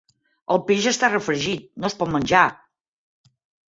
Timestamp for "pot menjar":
2.03-2.51